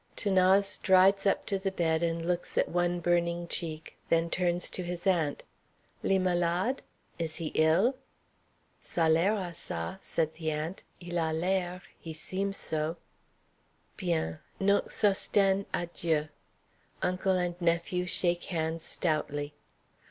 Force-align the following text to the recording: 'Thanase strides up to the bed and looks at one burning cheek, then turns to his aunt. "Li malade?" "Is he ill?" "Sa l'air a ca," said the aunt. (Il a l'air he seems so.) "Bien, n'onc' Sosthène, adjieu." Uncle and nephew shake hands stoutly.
'Thanase 0.15 0.65
strides 0.65 1.27
up 1.27 1.45
to 1.45 1.59
the 1.59 1.69
bed 1.71 2.01
and 2.01 2.25
looks 2.25 2.57
at 2.57 2.67
one 2.67 2.99
burning 2.99 3.47
cheek, 3.47 3.97
then 4.09 4.31
turns 4.31 4.67
to 4.67 4.81
his 4.81 5.05
aunt. 5.05 5.43
"Li 6.01 6.17
malade?" 6.17 6.79
"Is 7.19 7.35
he 7.35 7.49
ill?" 7.53 7.95
"Sa 8.79 9.05
l'air 9.05 9.35
a 9.35 9.53
ca," 9.53 9.99
said 10.01 10.33
the 10.33 10.49
aunt. 10.49 10.81
(Il 10.99 11.19
a 11.19 11.31
l'air 11.31 11.83
he 11.99 12.13
seems 12.13 12.57
so.) 12.57 12.97
"Bien, 13.95 14.39
n'onc' 14.59 14.89
Sosthène, 14.89 15.67
adjieu." 15.71 16.29
Uncle 17.03 17.37
and 17.37 17.61
nephew 17.61 18.07
shake 18.07 18.45
hands 18.45 18.81
stoutly. 18.81 19.53